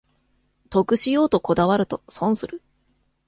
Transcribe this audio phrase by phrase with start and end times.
[0.71, 2.63] 得しようとこだわると損する